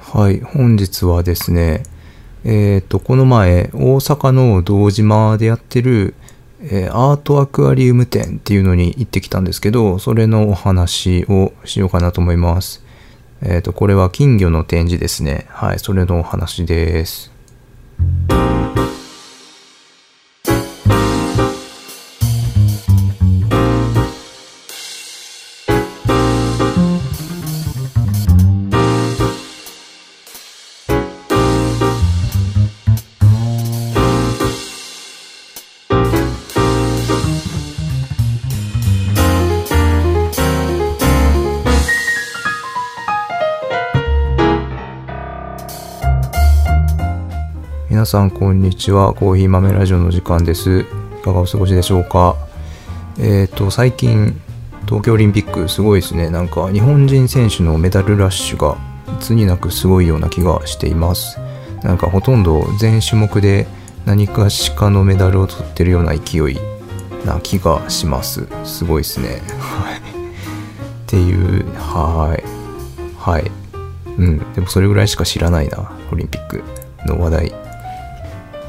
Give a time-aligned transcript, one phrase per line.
[0.00, 1.84] はい、本日はですね、
[2.42, 6.14] えっ、と、この前、大阪の堂島でやってる、
[6.62, 12.82] えーアートアクアリウム展っていうのに行ってきたんですけど、それのお話をしようかなと思います。
[13.42, 15.46] えっ、と、これは金魚の展示ですね。
[15.50, 17.30] はい、それのお話です。
[47.90, 49.14] 皆さんこんにちは。
[49.14, 50.86] コーヒー豆ラジオの時間です。
[51.18, 52.36] いかがお過ごしでしょうか？
[53.18, 54.40] えっ、と最近
[54.86, 56.30] 東京オリンピックすごいですね。
[56.30, 58.78] なんか日本人選手のメダルラッシュが
[59.12, 61.40] いつになくすごいような気がしています。
[61.82, 63.66] なんかほとんど全種目で
[64.06, 66.58] 何かしかのメダルを取ってるような勢い
[67.26, 68.46] な気がします。
[68.64, 69.42] すごいですね。
[69.58, 69.98] はい。
[69.98, 70.00] っ
[71.08, 72.44] ていうはい。
[73.18, 73.50] はい。
[74.16, 74.52] うん。
[74.52, 76.62] でもそれぐらいしか知らないなオリンピック
[77.04, 77.59] の話題。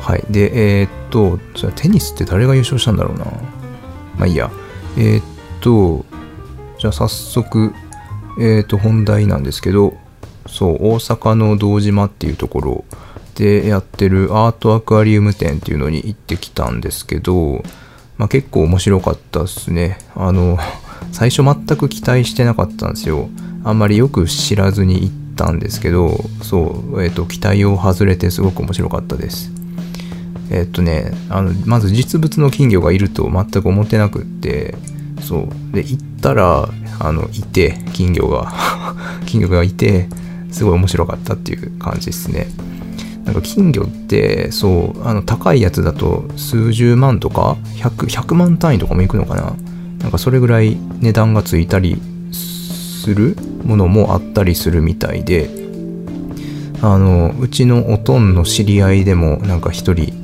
[0.01, 0.25] はい。
[0.29, 3.25] で、えーっと、それテニスって誰が優勝したんだろうな？
[3.25, 3.31] ま
[4.21, 4.51] あいいや。
[4.97, 5.23] えーっ
[5.61, 6.03] と、
[6.79, 7.73] じゃあ早速、
[8.39, 9.93] えーっと、本題なんですけど、
[10.47, 12.85] そう、大阪の堂島っていうところ
[13.35, 17.63] でやってるアートアクアリウム展っていうのに行ってきたんですけど、
[18.17, 19.99] まあ結構面白かったですね。
[20.15, 20.57] あの、
[21.13, 23.29] 最初全く期待してなかったんですよ。
[23.63, 29.51] あんまりよく知らずに行ったんですけど、そう、えーと、期待を外れてすごく面白かったです。
[30.51, 34.75] えっとねあのまず実物の金魚がいると全く思ってなくって
[35.21, 35.73] そう。
[35.73, 38.53] で行ったらあのいて金魚が。
[39.25, 40.09] 金魚がいて
[40.51, 42.47] すごい面白かったっていう感じですね。
[43.23, 49.53] なんか金魚ってそうあの高いやつだと数十万とか 100, 100万単位とかもいくのかな。
[50.01, 52.01] なんかそれぐらい値段がついたり
[52.31, 55.49] するものもあったりするみたいで
[56.81, 60.20] あのうちのおとんの知り合いでもなんか一人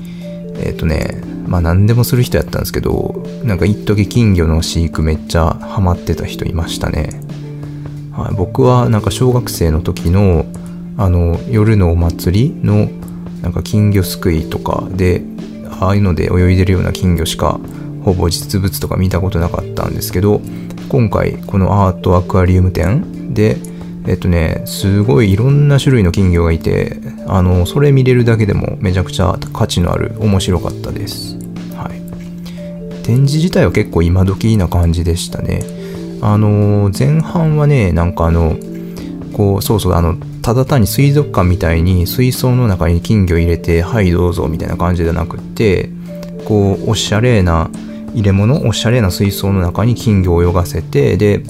[0.60, 7.22] えっ、とねまあ何でもする人やったんですけどなんか一時金魚の飼育めっちゃハマってた人いましたね、
[8.12, 10.46] はい、僕はなんか小学生の時の
[11.00, 12.90] あの夜のお祭りの
[13.44, 15.22] なんか金魚すくいとかで
[15.80, 17.60] ああいうので泳いでるような金魚しか
[18.04, 20.42] ほぼ実物とか見たことなかったんですけど
[20.90, 23.58] 今回このアートアクアリウム展で
[24.08, 26.98] えっとねすごいいろんな種類の金魚がいて
[27.28, 31.36] あのそれ見れるだけでもめちゃくちゃ価値のある面白かったです。
[31.76, 33.04] はい。
[33.04, 35.64] 展示自体は結構今時な感じでしたね。
[36.22, 38.58] あの前半はねなんかあの
[39.34, 45.90] こうそうそうあのただ単に水族館みたいに水槽の中に金魚入れてはいどうぞみたいな感じじゃなくって
[46.46, 47.70] こうおしゃれな
[48.14, 51.44] 入れ物おしゃれな水槽の中に金魚を泳がせてで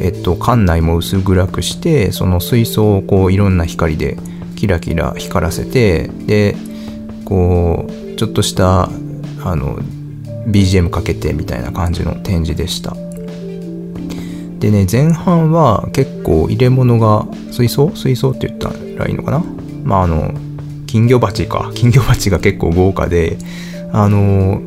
[0.00, 4.16] えっと館内も薄暗くしてその水槽をこういろんな光で
[4.56, 6.56] キラキラ光らせてで
[7.24, 8.84] こうちょっとした
[9.44, 9.78] あの
[10.46, 12.96] BGM かけてみたいな感じの展示でした。
[14.58, 17.90] でね前半は結構入れ物が水槽？
[17.94, 19.44] 水槽って言ったらいいのかな？
[19.84, 20.32] まああの
[20.86, 21.70] 金魚鉢か。
[21.76, 23.38] 金魚鉢が結構豪華で
[23.92, 24.60] あの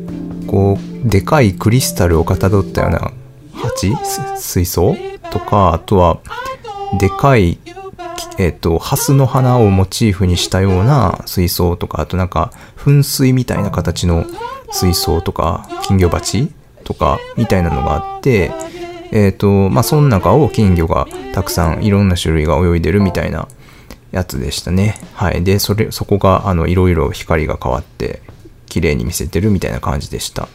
[0.46, 3.10] こうでかいクリスタルをかたどったような
[3.54, 3.92] 鉢？
[4.36, 4.96] 水槽？
[5.32, 6.20] とかあとは
[6.98, 7.58] でかい
[8.38, 14.24] えっ、とハスの花をモチーフにしたような水槽とかあとなんか噴水みたいな形の
[14.70, 16.50] 水槽とか金魚鉢
[16.84, 18.52] とかみたいなのがあって
[19.10, 23.48] えっ、とまあその中を金魚がたくさんいろんな種類が泳いでるみたいな
[24.12, 24.96] やつでしたね。
[25.14, 25.42] はい。
[25.42, 28.22] でそれそこがあのいろいろ光が変わって
[28.66, 30.48] 綺麗に見せてるみたいな感じでした。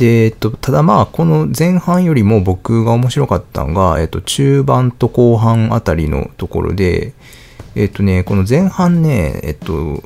[0.00, 7.12] で、えっと、ただまあ、この前半よりも僕が面白かったのが、えっと、中盤と後半あたりのところで、
[7.74, 10.02] えっとね、この前半ね、えっと、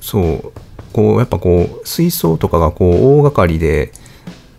[0.00, 0.52] そう、
[0.92, 3.90] こう、やっぱこう、水槽とかがこう、大掛かりで、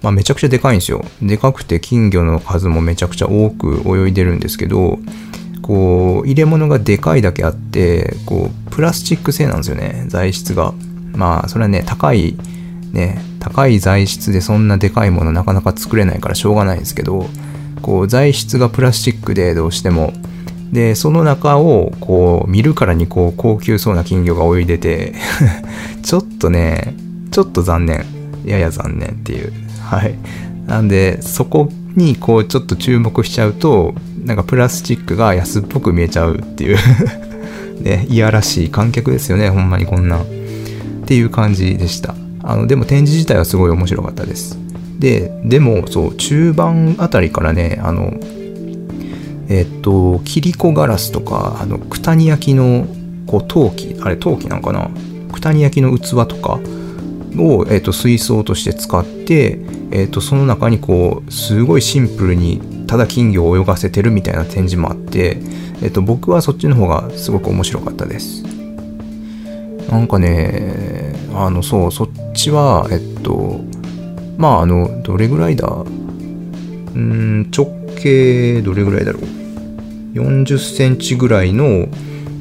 [0.01, 1.05] まあ、めちゃくちゃでかいんですよ。
[1.21, 4.99] でかくて金魚の数もめちゃくちゃ多く泳いでるんですけど、
[5.61, 10.73] こう、入れ物がでかいだけあって、こう、プラスチック製なんですよね、材質が。
[11.15, 12.35] まあ、それはね、高い、
[12.93, 17.27] ね、高い材質でそんなでかいものなかなか作れないからしょうがないんですけど
[17.81, 20.13] こう材質がプラスチックでどうしても。
[20.71, 25.13] でその中をこう見るからにこう高級そうな金魚が泳いでて
[26.03, 26.93] ちょっとね
[27.31, 28.05] ちょっと残念。
[28.45, 29.53] やや残念っていう。
[29.81, 30.15] はい。
[30.65, 33.93] なんでそこにこうちょっと注目しちゃうと
[34.23, 36.77] なんかプラスチックが安っぽく見えちゃうっていう。
[37.81, 40.19] ね、いやらしい観客ですよね、ほんまにこんな。
[40.19, 40.25] っ
[41.05, 42.15] ていう感じでした。
[42.49, 44.57] あの、でも展示自体はすごい面白かったです。
[44.99, 48.13] で、でも、そう、中盤あたりからね、あの、
[49.49, 52.87] えっと、切子ガラスとか、あの、九谷焼の、
[53.27, 54.89] こう、陶器、あれ陶器なんかな？
[55.33, 56.59] 九谷焼の器とか
[57.37, 59.59] を、えっと、水槽として使って、
[59.91, 65.37] えっと、その中にこう、すごいシンプルに、ただ金魚を泳がせてるみたいな展示もあって、
[65.83, 68.43] えっと、僕はそっちの方がすごく面白かったです。
[69.91, 72.06] なんかね、あの、そう、そっ
[72.37, 73.59] ちは、えっと、
[74.37, 75.67] まあ、あの、どれぐらいだ？
[75.67, 77.65] うん、直
[77.99, 79.23] 径どれぐらいだろう
[80.13, 81.87] ？40センチぐらいの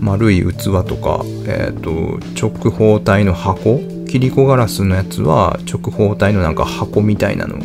[0.01, 3.81] 丸い器とか、えっ、と直方体の箱？
[4.07, 7.59] 切り子ガラスのやつは直方体のなんか箱みたいなの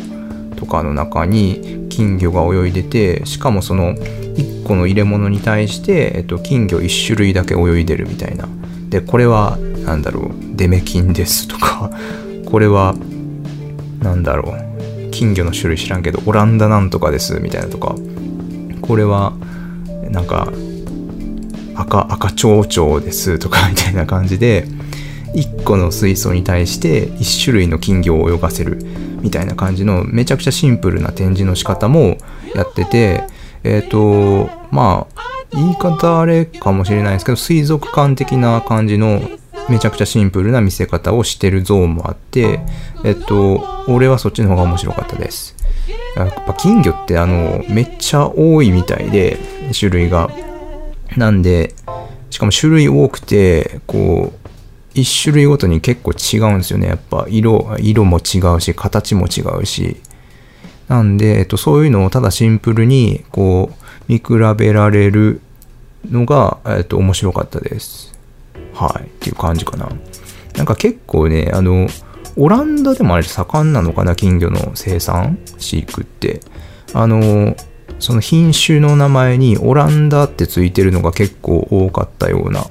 [0.56, 8.48] とかの中に金魚が泳いでてしかもその1個の入れ物に対して、えっ、と、金魚1種類だけ泳いでるみたいな。
[8.88, 11.90] でこれは何だろうデメキンですとか
[12.46, 12.94] これは
[14.00, 17.94] 何だろう金魚の種類知らんけどオランダなんとかですみたいなとか
[18.80, 19.32] これは
[20.10, 20.52] なんか
[21.74, 24.66] 赤赤ちょうちょうですとか みたいな感じで
[25.34, 28.78] 1個の水槽に対して1種類の金魚を泳がせる
[29.22, 32.18] みたいな感じのめちゃくちゃシンプルな展示の仕方も
[32.54, 33.24] やってて
[33.64, 39.22] えっ、ー、とまあ言い方あれかもしれないですけど水族館的な感じの
[39.68, 42.60] めちゃくちゃシンプルな見せ方をしてるゾーンもあって、
[43.04, 45.56] えっと、俺はそっちの方が面白かったです。
[46.16, 49.38] やっぱ金魚ってあの、めっちゃ多いみたいで、
[49.78, 50.30] 種類が。
[51.16, 51.74] なんで、
[52.30, 54.48] しかも種類多くて、こう、
[54.94, 56.86] 一種類ごとに結構違うんですよね。
[56.88, 59.96] やっぱ色、色も違うし、形も違うし。
[60.88, 64.24] なんで、えっと、そういうのをただシンプルに、こう、見比
[64.56, 65.40] べられる
[66.10, 68.12] のが、えっと、面白かったです。
[68.74, 69.88] はい、っていう感じかな。
[70.56, 71.88] なんか結構ね、あの、
[72.36, 76.40] オランダでもあれ盛んなのかな、金魚の生産、飼育って。
[76.94, 77.56] あの、
[77.98, 82.66] その品種の名前にオランダってついてるのが結構多かったような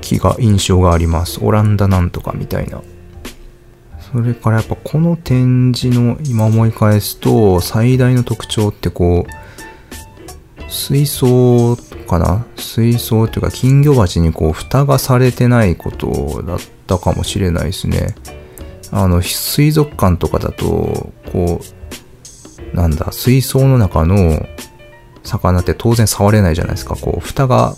[0.00, 1.40] 気が、印象があります。
[1.42, 2.80] オランダなんとかみたいな。
[4.12, 9.41] それからやっぱこの展示の今思い返すと最大の特徴ってこう
[10.72, 11.76] 水槽
[12.08, 12.46] かな？
[12.56, 18.14] 水槽っていうか金魚鉢にこう蓋がされてないことだったかもしれないですね。
[18.90, 21.60] あの水族館とかだとこ
[22.72, 24.46] うなんだ水槽の中の
[25.22, 26.96] 魚って当然触れないじゃないですか。
[26.96, 27.74] こう蓋が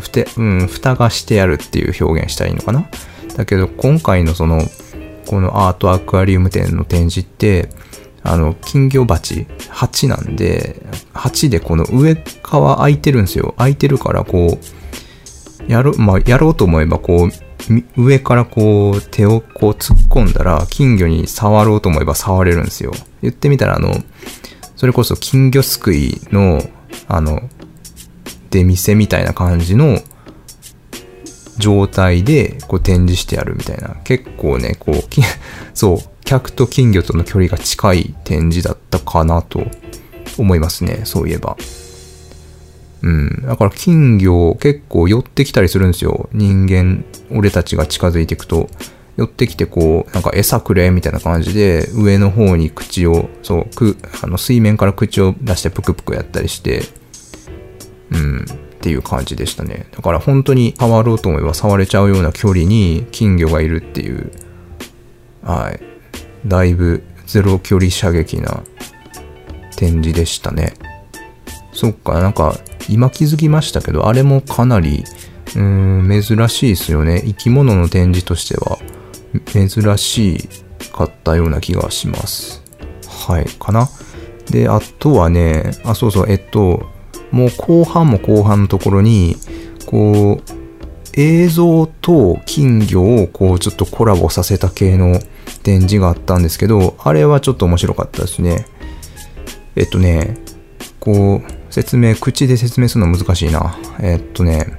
[0.00, 2.88] ふて、うん、蓋がしてあるっていう表現したらいいのかな？
[3.36, 4.62] だけど今回のその
[5.26, 7.68] このアートアクアリウム展の展示って
[8.22, 10.82] あの、金魚鉢、鉢なんで、
[11.12, 13.54] 鉢でこの上側空いてるんですよ。
[13.56, 14.58] 空いてるからこ
[15.68, 17.30] う、やろ、まあ、やろうと思えばこう、
[17.96, 22.92] 上からこう、手をこう突っ込んだら、金魚に触ろうと思えば触れるんですよ。
[23.22, 23.94] 言ってみたらあの、
[24.76, 26.62] それこそ金魚すくいの、
[27.06, 27.42] あの、
[28.50, 29.98] 出店みたいな感じの
[31.60, 33.94] 状態でこう展示してあるみたいな。
[34.02, 34.96] 結構ね、こう、
[35.74, 39.62] そう、客と金魚との距離が近い展示だったかなと
[40.38, 41.02] 思いますね。
[41.04, 41.56] そういえば。
[43.02, 43.42] うん。
[43.46, 46.28] だから金魚結構寄ってきたりするんですよ。
[46.32, 48.68] 人間、俺たちが近づいていくと。
[49.16, 56.84] 寄ってきてこう、なんか餌くれみたいな感じで、上の方に口を、そう、く、あの、水面から口を出してプクプクやったりして、
[58.10, 58.46] うん。
[58.80, 59.86] っていう感じでしたね。
[59.92, 64.32] だから本当に触ろうと思えば触れちゃうような距離に金魚がいるっていう、
[65.42, 65.80] はい。
[66.48, 68.62] だいぶゼロ距離射撃な
[69.76, 70.72] 展示でしたね。
[71.74, 72.58] そっか、なんか
[72.88, 75.04] 今気づきましたけど、あれもかなり、
[75.54, 77.22] うーん、珍しいですよね。
[77.26, 78.78] 生き物の展示としては
[79.44, 80.48] 珍し
[80.90, 82.62] かったような気がします。
[83.26, 83.90] はい、かな。
[84.50, 86.82] で、あとはね、あ、そうそう、えっと、
[87.30, 89.36] もう後半も後半のところに、
[89.86, 90.60] こう、
[91.14, 95.18] 映像と金魚をこうちょっとコラボさせた系の
[95.64, 98.66] 展示があったんですけど、あれはちょっと面白かったですね。
[99.76, 100.38] えっとね、
[100.98, 103.76] こう、説明、口で説明するの難しいな。
[104.00, 104.76] えっとね、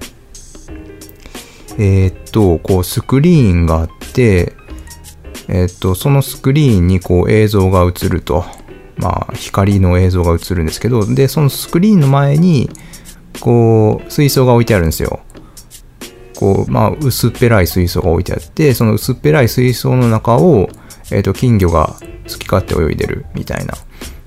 [1.77, 4.53] えー、っと、こう、スクリーンがあって、
[5.47, 8.45] えっと、そのスクリーンにこう映像が映ると。
[8.97, 12.69] まあ、光の映像が映るんですけど、で、そのスクリーンの前に、
[13.39, 15.21] こう、水槽が置いてあるんですよ。
[16.35, 20.69] こう、まあ、薄っぺらい水槽が置いてあって、その薄っぺらい水槽の中を、
[21.11, 21.95] えっ、ー、と、金魚が
[22.27, 23.73] 好き勝手泳いでるみたいな。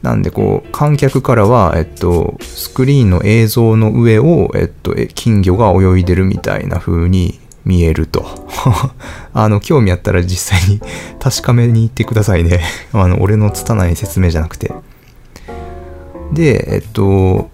[0.04, 8.24] なんでこう観客からは、えっと、スクリーンの映像の上を、えっと、金魚が泳いでるみたいな風に見えると。
[9.32, 10.80] あの、興味あったら実際に
[11.18, 12.60] 確かめに行ってくださいね。
[12.92, 14.72] あの、俺の拙い説明じゃなくて。
[16.32, 17.50] で、えっと、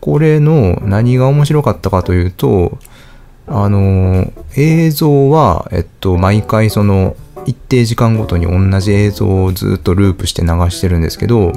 [0.00, 2.78] これの何が面白かったかというと、
[3.46, 7.16] あの、映像は、えっと、毎回その、
[7.46, 11.52] 一定時間ごとに同じ映像をずっとループして流してるんですけど、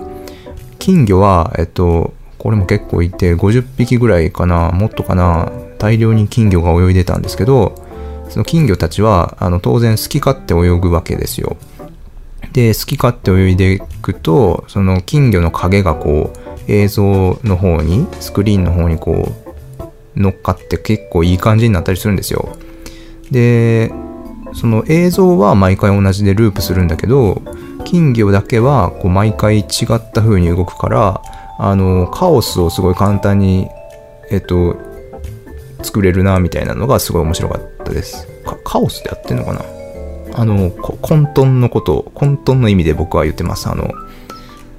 [0.79, 7.86] 金魚は、えっと、これも結構いて、50匹ぐらいかな、もっとかな、大量に金魚が泳いでたんですけど、
[8.29, 11.57] その金魚たちは、あの、当然好き勝手泳ぐわけですよ。
[12.53, 22.57] で、好き勝手泳いでいくと、その金魚の影がこう、映像の方に、スクリーンの方にこう、乗っかって結構いい感じになったりするんですよ。
[23.31, 23.91] で、
[24.53, 27.41] その映像は毎回同じでループするんだけど、
[27.85, 31.21] 金魚だけはこう毎回違った風に動くから、
[31.59, 33.67] あの、カオスをすごい簡単に、
[34.29, 34.77] えっと、
[35.83, 38.27] 作れるな、みたいなのがすごい面白かったです。
[38.63, 39.61] カオスでやってんのかな？
[40.33, 43.69] あの、混沌のこと、混沌の意味で僕は言ってます。
[43.69, 43.91] あの、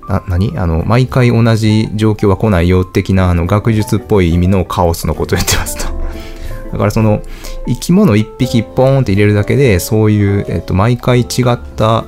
[0.09, 0.57] な、何？
[0.59, 5.93] あの、毎回同じ状況は来ないよ的な、あの、学術っぽい意味のカオスのことを言ってますと。
[6.73, 7.23] だからその、
[7.67, 12.05] 生き物一匹ポーンって入れるだけで、そういう、えっと、毎回違った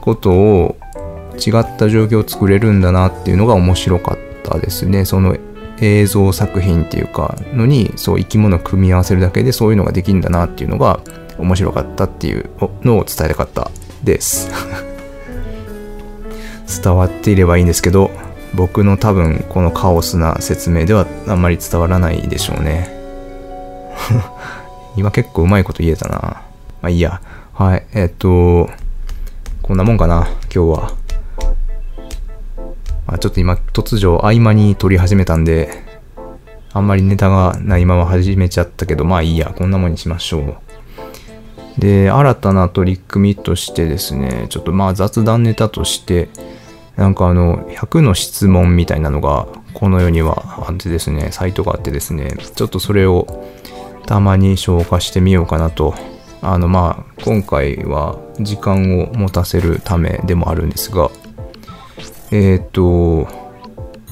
[0.00, 0.76] ことを、
[1.34, 5.04] 違った状況を作れるんだなっていうのが面白かったですね。
[5.04, 5.36] その
[5.80, 11.00] 映像作品っていうか、のに、そう生き物を組み合わせるだけでそういうのができるんだなっていうのが
[11.38, 12.50] 面白かったっていう
[12.82, 13.70] のを伝えたかった
[14.02, 14.50] です。
[16.82, 18.10] 伝わっていればいいんですけど、
[18.54, 22.90] 僕の多分このカオスな説明ではあんまり伝わらないでしょうね。
[24.96, 26.18] 今結構うまいこと言えたな。
[26.18, 26.42] ま
[26.82, 27.20] あいいや。
[27.54, 27.84] はい。
[27.92, 28.70] えっと、
[29.62, 31.07] こんなもんかな、今日は。
[33.08, 35.70] まあ、ちょっと今突如合間に撮り始めたんで、
[36.74, 41.80] あんまりネタがないまま始めちゃったけど、まあいいや、こんなもんにしましょう。
[41.80, 46.28] で、新たな取り組みとしてですね、ちょっとまあ雑談ネタとして、
[46.96, 53.26] なんかあの、100の質問みたいなのが、この世にはあってですね、サイトがあってですね、ちょっとそれを
[54.04, 55.94] たまに消化してみようかなと。
[56.42, 61.10] あの、まあ、今回は時間を持たせるためでもあるんですが、
[62.30, 63.26] えっ、と、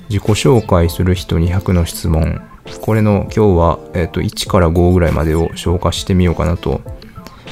[0.09, 2.41] 自己紹介する人に100の質問。
[2.81, 6.81] これの今日は、えっ、と、1から5ぐらいまでを消化してみようかなと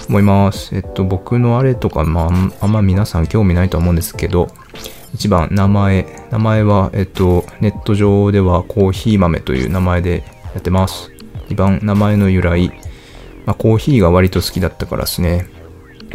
[0.08, 0.74] 思います。
[0.74, 4.48] えっと、僕のあれとか、まあ、あんま皆さん興味ないと思うんですけど、
[5.14, 6.06] 1番、名前。
[6.30, 11.12] 名前は、えっと、ネット上ではコーヒー豆という名前でやってます。
[11.50, 12.68] 2番、名前の由来。
[13.44, 15.46] まあ、コーヒーが割と好きだったからですね。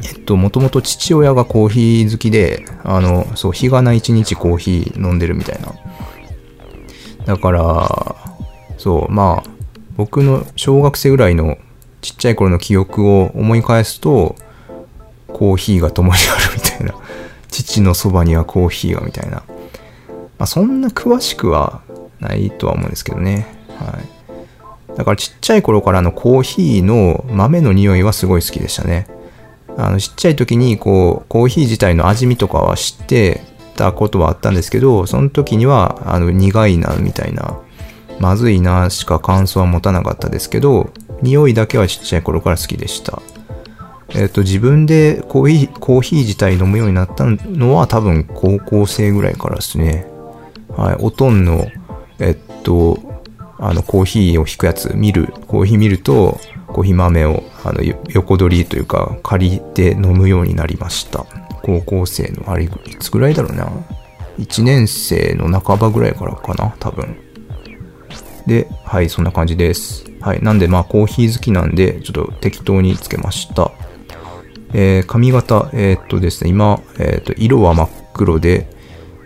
[0.04, 5.74] えっと、もともと父親がコーヒー好きで、あの、そう、日がな一日コーヒー飲んでるみたいな。
[7.26, 8.16] だから、
[8.78, 9.50] そう、まあ、
[9.98, 11.58] 僕の小学生ぐらいの
[12.02, 14.36] ちっちゃい頃の記憶を思い返すと、
[15.28, 16.96] コーヒーが共にあるみたいな。
[17.52, 19.38] 父のそばにはコーヒーがみたいな。
[19.38, 19.44] ま
[20.40, 21.82] あ、そんな詳しくは
[22.20, 23.48] ないとは思うんですけどね。
[23.78, 24.96] はい。
[24.98, 29.08] だからちっちゃい頃からのコーヒーの豆の匂いはすごい好きでしたね。
[29.80, 33.42] あのちっちゃい時にこうコーヒー自体の味見とかは知って
[33.78, 37.58] たことはあったんですけど、その時にはあの苦いなみたいな、
[38.20, 43.22] まずいなしか感想は持たなかったですけど、匂いだけはちっちゃい頃から好きでした。
[44.10, 50.08] えっ、と、自分でコーヒー、コーヒー自体飲むようになったのは多分高校生ぐらいからですね。
[50.76, 50.96] はい。
[51.00, 51.68] おとんの、
[52.20, 53.00] えっと、
[53.60, 56.40] あの、コーヒーを引くやつ見る、コーヒー見ると、
[56.74, 61.26] コーヒー豆を、あの、横取りというか、借りて飲むようになりました。
[61.64, 63.70] 高校生の、あれ、いつぐらいだろうな。
[64.40, 67.18] 1年生の半ばぐらいからかな、多分。
[68.48, 70.06] で、はい、そんな感じです。
[70.22, 70.42] はい。
[70.42, 73.72] なんで、まあ、コーヒー好きなんで、ちょっと適当につけました。
[74.74, 78.68] えー、髪型、えー、っとですね、今、えー、っと、色は真っ黒で、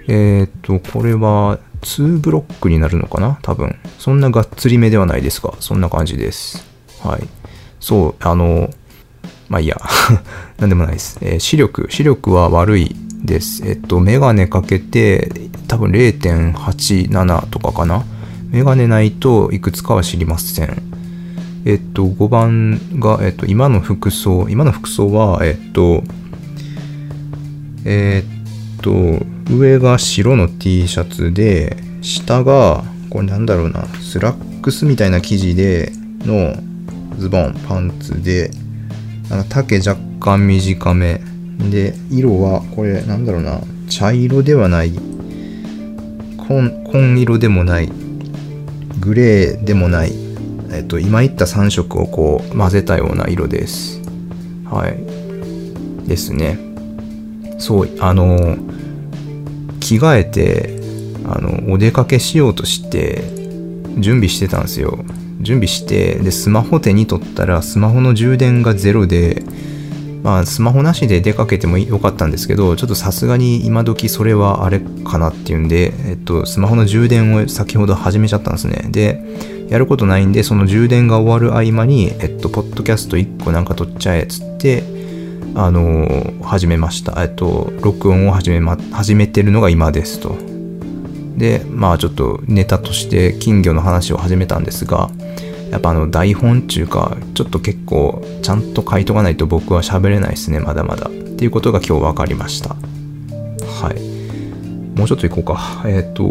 [0.08, 3.78] えっと、これは2ブロックになるのかな多分。
[4.00, 6.73] そんながっつりめではないですが、そんな感じです。
[7.04, 7.28] はい。
[7.80, 8.70] そう、あの、
[9.50, 9.80] まあいいや。
[10.58, 11.18] なんでもないです。
[11.22, 13.64] え視力、視力は悪いです。
[13.66, 18.04] えっと、メガネかけて、多分0.87とかかな
[18.50, 20.82] メガネないといくつかは知りません。
[21.66, 26.04] えっと、5番が、えっと、今の服装、今の服装は、えっと、
[27.86, 28.24] え
[28.78, 28.92] っと、
[29.50, 35.92] 上が白の T シャツで、下が、これなんだろうな、スラックスみたいな生地で
[36.26, 36.54] の
[37.24, 38.52] ズボン、パンツで、
[39.30, 41.22] なんか丈若干短め。
[41.72, 44.92] で、色は、これなんだろうな、茶色ではない。
[46.38, 47.90] 紺紺色でもない。
[49.00, 50.12] グレーでもない、
[50.72, 54.02] えっと、今言った3色をこう混ぜたような色です。
[54.66, 56.08] はい。
[56.08, 56.60] ですね。
[57.58, 58.58] そうあの
[59.80, 60.82] 着替えて
[61.26, 63.24] あのお出かけしようとして
[64.00, 65.06] 準備してたんですよ。
[65.44, 69.44] 準備してでスマホ手に取ったらスマホの充電がゼロで
[70.24, 78.86] まあスマホなしで出かけてもよかったんですけどちょっとさすがに今時それはあれかなっていうんで、えっと、スマホの充電を先ほど始めちゃったんですね。
[78.90, 79.22] で
[79.70, 84.84] やることないんでその充電が終わる合間にえっとポッドキャスト1個なんか撮っちゃえっつって
[85.56, 87.22] あの、始めました。
[87.22, 90.53] えっと録音を始め,、ま、始めてるのが今ですと。
[91.38, 95.10] でまあちょっとネタとして金魚の話を始めたんですが
[95.72, 101.08] やっぱあの台本っていうかちょっと結構ちゃんと書いとかないと僕は喋れないですねまだまだ。
[101.08, 102.70] っていうことが今日分かりました。
[102.70, 104.98] はい。
[104.98, 105.82] もうちょっといこうか。
[105.86, 106.24] えっ、ー、と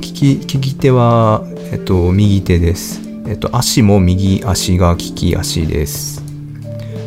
[0.00, 1.42] 聞き利き手は
[1.72, 3.00] えっ、ー、と右手です。
[3.26, 6.22] えっ、ー、と足も右足が利き足です。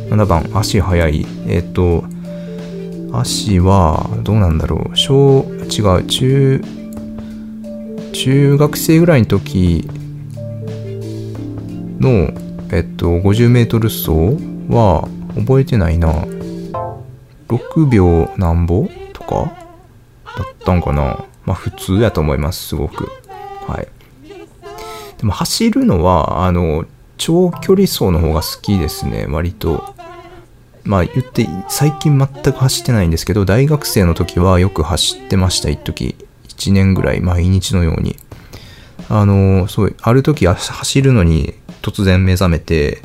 [0.09, 1.25] 7番足速い。
[1.47, 2.03] えっ、と
[3.13, 6.61] 足はどうなんだろう小違う中
[8.13, 9.87] 中学生ぐらいの時
[11.99, 12.31] の、
[12.71, 14.09] えっと、50メートル走
[14.69, 16.25] は覚えてないな。
[17.47, 19.35] 6秒なんぼとか
[20.37, 21.25] だったんかな。
[21.45, 23.09] まあ普通やと思います、すごく。
[23.67, 23.87] はい。
[25.17, 26.85] でも走るのは、あの、
[27.17, 29.95] 長距離走の方が好きですね、割と。
[30.83, 36.15] まあ言って、最近全く走ってないんですけど、大学生の時はよく走ってました、一時。
[36.47, 38.17] 1年ぐらい毎日のように。
[39.09, 43.01] あの、そう、ある時走るのに突然目覚めて、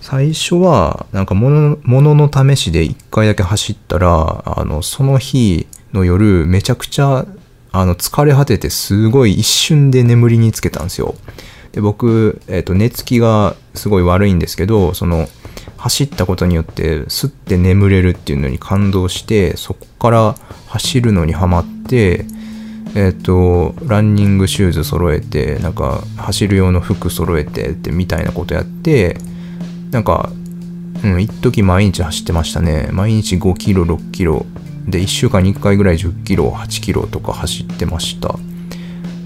[0.00, 7.26] 最初は、なんか物のの試しで1回だけ走ったら、あの、その日の夜、めちゃくちゃ、
[7.72, 11.16] あの、疲れ果てて、すごい一瞬で眠りにつけたんですよ。
[11.72, 15.28] で、僕、えっ、ー、と、寝つきがすごい悪いんですけど、その、
[15.86, 20.34] 走ったことによって、すって眠れるっていうのに感動して、そこから
[20.66, 22.26] 走るのにハマって、
[22.96, 29.18] えっ、ー、と、ランニングシューズ揃えて、なんか、走る用の服揃えてってみたいなことやって、
[29.92, 30.30] なんか、
[31.04, 32.88] うん、一時毎日走ってましたね。
[32.92, 34.44] 毎日5キロ、6キロ。
[34.88, 38.36] で、1週間に1回ぐらい10キロ、8キロとか走ってました。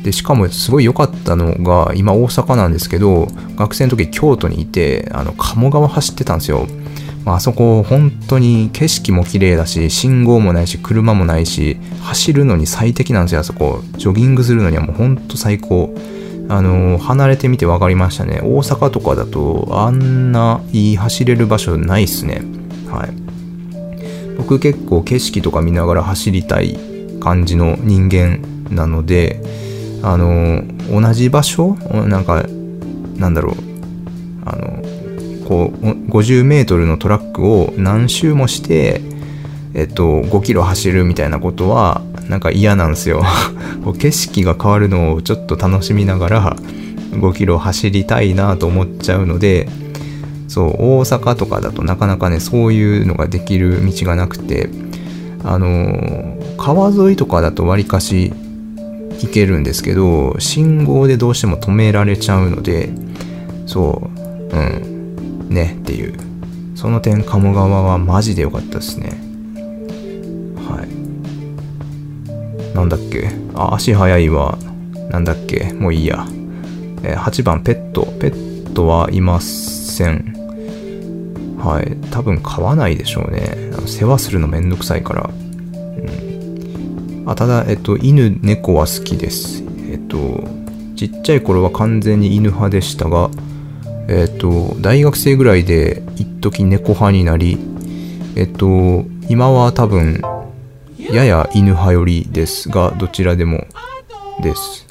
[0.02, 6.66] で、しかもすごい良かったのが、今大阪なんですけど、学生の時京都にいて、あの、鴨川走ってたんですよ。
[7.24, 13.82] まあ、あそこ本当に景色も綺麗だし信号もないし車もないし走るのに最適なんですよあそこ。
[13.96, 15.94] ジョギングするのにはもう本当最高。
[16.48, 18.40] あの離れてみて分かりましたね。
[18.42, 22.42] 大阪とかだとあんないい走れる場所ないっすね。
[22.88, 23.10] はい。
[24.36, 26.76] 僕結構景色とか見ながら走りたい
[27.20, 29.40] 感じの人間なので
[30.02, 31.74] あの同じ場所？
[32.08, 32.44] なんか
[33.16, 33.54] なんだろう？
[34.44, 34.82] あの
[35.46, 39.00] こう50メートルのトラックを何周もして、
[39.74, 43.22] えっと、5キロ走るみたいなことはなんか嫌なんですよ。
[43.98, 46.56] 景色が変わるのをちょっと楽しみながら
[47.10, 49.68] 5キロ走りたいなと思っちゃうので
[50.48, 54.68] そう大阪とかだとなかなかねそういうのができる道がなくて
[55.44, 58.32] あの川沿いとかだとわりかし
[59.20, 62.90] 行けるんですけど信号でどうしても止められちゃうので
[63.66, 64.10] そ
[64.52, 66.14] ううんねっていう。
[66.76, 69.10] その点鴨川はマジで良かったですね。
[70.56, 72.74] はい。
[72.74, 73.30] なんだっけ？
[73.54, 74.56] あ足早いわ。
[75.10, 75.74] なんだっけ？
[75.74, 76.26] もういいや、
[77.02, 78.06] えー、8番ペット。
[78.18, 80.34] ペットはいません。
[81.58, 81.98] はい。
[82.10, 83.72] 多分飼わないでしょうね。
[83.86, 85.28] 世話するのめんどくさいから、
[87.26, 90.44] あただえっと犬猫は好きですえっと
[90.96, 93.30] ちっちゃい頃は完全に犬派でしたが
[94.12, 97.58] えっ、と、大学生ぐらいで一時猫派になり、
[98.34, 100.20] えっ、と、今は多分、
[100.98, 103.68] やや犬派よりですが、どちらでも
[104.42, 104.88] です。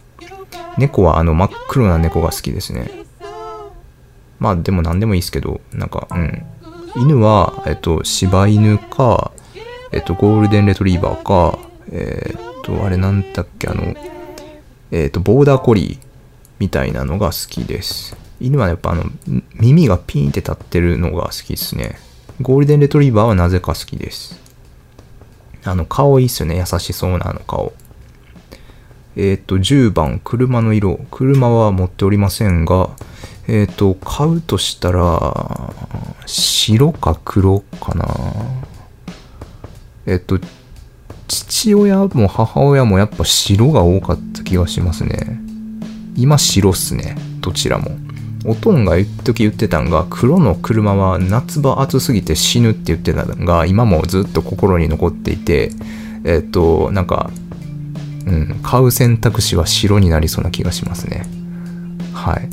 [0.77, 2.89] 猫はあの真っ黒な猫が好きですね。
[4.39, 6.45] まあでも何でもいいですけど、なんか、うん。
[6.95, 9.33] 犬は、えっと、柴犬か、
[9.91, 11.59] えっと、ゴールデンレトリーバーか、
[11.91, 13.95] えっと、あれなんだっけ、あの、
[14.91, 16.08] えっと、ボーダーコリー
[16.60, 18.15] みたいなのが好きです。
[18.39, 19.04] 犬はやっぱあの、
[19.54, 21.99] 耳がピーンって立ってるのが好きですね。
[22.41, 24.39] ゴールデンレトリーバーはなぜか好きです。
[25.63, 26.58] あの、顔いいっすよね。
[26.58, 27.73] 優しそうなあの顔。
[29.15, 30.99] えっ、と、10番、車の色。
[31.12, 32.91] 車は持っておりませんが、
[33.47, 35.73] えっ、と、買うとしたら、
[36.25, 38.08] 白か黒かな。
[40.06, 40.39] えっ、と、
[41.29, 45.39] 父親も母親もやっぱ白が多かった気がしますね。
[46.15, 47.15] 今白っすね。
[47.39, 47.91] どちらも。
[48.45, 55.71] おとんが一時言ってたんが、黒の車は夏場暑すぎて死ぬって言ってたのが、今もずっと心に残っていて、
[56.23, 57.29] えっと、なんか、
[58.25, 61.25] うん、買う選択肢は白になりそうな気がしますね。
[62.13, 62.49] はい。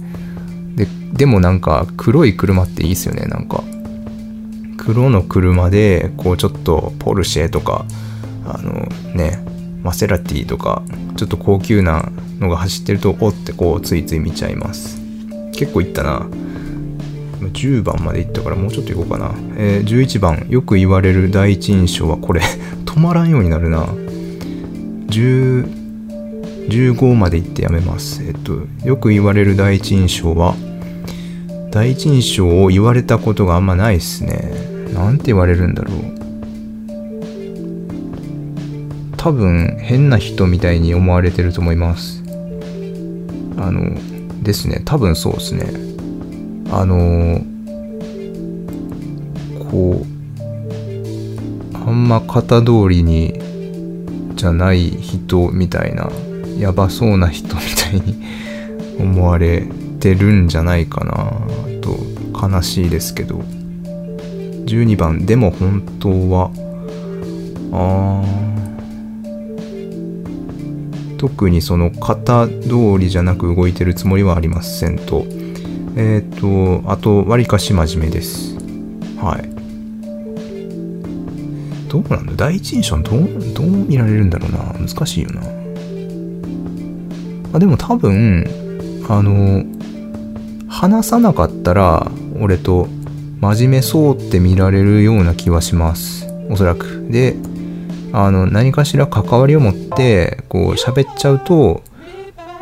[0.77, 3.65] で、でもなんか、黒い車っていいっすよね、なんか。
[4.77, 7.87] 黒の車で、こうちょっとポルシェとか、
[8.55, 9.45] あのね、
[9.83, 10.83] マセラティとか、
[11.17, 15.01] ちょっと高級なのが走ってると、おってこう、ついつい見ちゃいます。
[15.53, 16.27] 結構いったな。
[17.41, 19.33] 10番までいったからもうちょっといこうかな。
[19.57, 22.41] えー、11番、よく言われる第一印象はこれ
[22.85, 23.87] 止まらんようになるな。
[25.09, 28.23] 15までいってやめます。
[28.27, 30.55] えっと、よく言われる第一印象は、
[31.71, 34.51] 第一印象を言われたことがあんまないっすね。
[34.93, 36.26] なんて言われるんだろう。
[39.27, 42.23] 多分変な人みたいに思われてると思います。
[43.59, 43.99] あの、
[44.45, 44.83] ですね。
[44.85, 45.67] 多分そうですね。
[46.71, 47.41] あの
[49.69, 53.41] こう、あんま型通りに
[54.37, 56.09] じゃない人みたいな、
[56.57, 58.25] やばそうな人みたいに
[59.01, 59.67] 思われ
[59.99, 61.33] てるんじゃないかな
[61.81, 61.99] と
[62.49, 63.41] 悲しいですけど。
[64.67, 66.53] 12番、でも本当は、
[67.73, 68.47] あ
[71.19, 75.27] 特にその型通りじゃなく動いてるつもりはありませんと。
[75.97, 78.55] えっ、ー、と、あと、わりかし真面目です。
[79.17, 79.49] はい。
[81.89, 82.33] どうなんだ？
[82.37, 85.41] 第一印象どう、どう見られるんだろうな難しいよな。
[87.55, 88.45] あ、でも多分、
[89.09, 89.65] あの、
[90.69, 92.89] 話さなかったら、俺と
[93.41, 96.29] 真面目そうって見られるような気はします。
[96.51, 97.07] おそらく。
[97.09, 97.35] で、
[98.19, 101.83] あの、何かしら関わりを持って、こう、喋っちゃうと、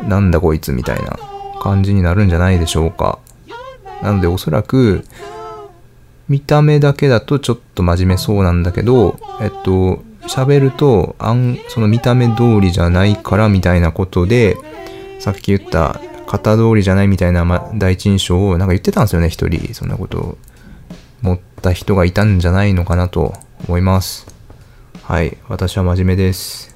[0.05, 1.17] なんだこいつみたいな
[1.61, 3.19] 感じになるんじゃないでしょうか。
[4.03, 5.05] なので、おそらく、
[6.27, 14.57] 見た目だけだとちょっと真面目そうなんだけど、えっと、喋ると、あん、その見た目通りじゃないからみたいなことで、
[15.19, 19.73] さっき言った型通りじゃないみたいな、ま、第一印象をなんか言ってたんですよね、一人。
[19.73, 20.37] そんなことを
[21.21, 23.33] 持った人がいたんじゃないのかなと
[23.69, 24.34] 思います。
[25.07, 26.75] はい、私は真面目です。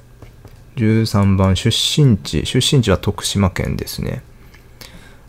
[0.76, 2.46] 13番、出身地。
[2.46, 4.22] 出身地は徳島県ですね。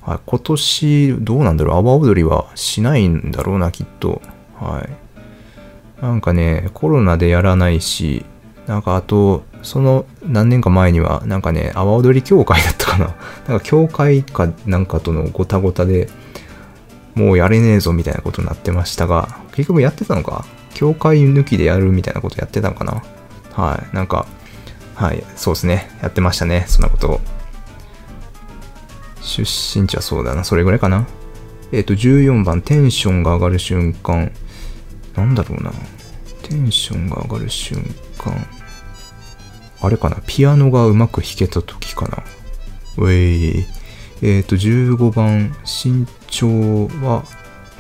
[0.02, 4.22] はい、今年、どうなんだろう阿波踊りはしないんだろうな、きっと。
[4.56, 4.88] は
[6.00, 6.04] い。
[6.04, 8.24] なんかね、コロナでやらないし、
[8.68, 13.16] なんかあと、その何年か前には、なんかね、阿波踊り協会だったかな。
[13.50, 16.08] なんか協会かなんかとのごたごたで、
[17.16, 23.04] もうやれねえぞみたいなことになってましたが、結局やってたのか協会抜きでやるみたいなことやってたのかな？
[23.54, 23.96] はい。
[23.96, 24.28] なんか、
[24.96, 25.90] はい、そうですね。
[26.02, 26.66] やってましたね。
[26.68, 27.22] そんなことを。
[29.22, 30.44] 出身地はそうだな。
[30.44, 31.08] それぐらいかな？
[31.72, 34.32] えっ、ー、と、14番、テンションが上がる瞬間。
[35.16, 35.72] なんだろうな。
[36.44, 37.84] テンションが上がる瞬
[38.18, 38.34] 間。
[39.82, 40.18] あれかな？
[40.26, 42.24] ピアノがうまく弾けた時かな。
[42.98, 43.66] ウェイ。
[44.22, 46.48] えっ、ー、と、15番、身長
[47.06, 47.24] は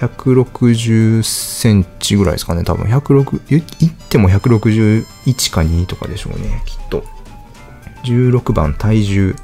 [0.07, 2.63] 160センチぐらいですかね。
[2.63, 6.63] 多分、106、いっても161か2とかでしょうね。
[6.65, 7.03] きっと。
[8.03, 9.35] 16番、体重。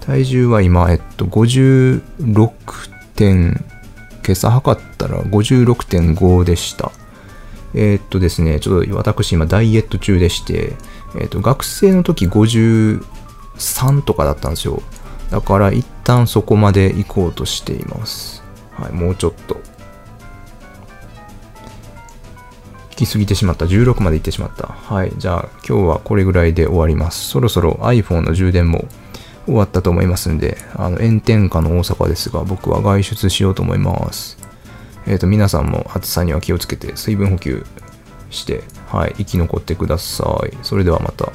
[0.00, 2.50] 体重は今、えっと、56
[3.14, 3.64] 点、
[4.24, 6.90] 今朝測ったら56.5でした。
[7.74, 10.72] えー、っとですね、ちょっと私今ダイエット中でして、
[11.14, 13.00] えー、っと、学生の時53
[14.02, 14.82] とかだったんですよ。
[15.30, 18.42] だから一旦そこまで行こうとしています。
[18.72, 19.61] はい、もうちょっと。
[23.02, 23.66] きすぎてしまった。
[23.66, 24.68] 16まで行ってしまった。
[24.68, 27.28] はい、じゃあ今日はこれぐらいで終わります。
[27.28, 28.84] そろそろ iPhone の充電も
[29.46, 34.38] 終わったと思いますんで、あの炎天下の大阪ですが、僕は外出しようと思います。
[35.06, 37.66] えっ、ー、と、皆さんも暑さには気をつけて、水分補給
[38.30, 40.56] して、はい、生き残ってください。
[40.62, 41.32] それではまた。